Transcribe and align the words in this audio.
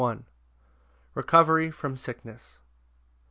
Recovery 1.13 1.69
from 1.69 1.95
sickness. 1.95 2.57